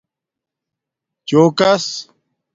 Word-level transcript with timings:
چُݸکس 1.27 1.85